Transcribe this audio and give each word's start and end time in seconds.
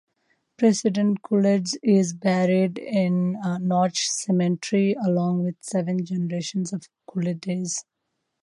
President 0.57 1.21
Coolidge 1.21 1.75
is 1.83 2.13
buried 2.13 2.79
in 2.79 3.33
Notch 3.61 4.09
Cemetery, 4.09 4.95
along 4.99 5.43
with 5.43 5.57
seven 5.61 6.03
generations 6.03 6.73
of 6.73 6.89
Coolidges. 7.07 7.85